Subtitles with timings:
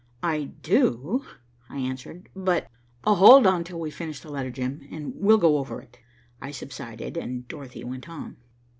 [0.23, 1.23] "I do,"
[1.69, 2.27] I answered.
[2.35, 2.67] "But"
[3.05, 5.99] "Hold on till we finish the letter, Jim, and we'll go over it."
[6.41, 8.37] I subsided and Dorothy went on.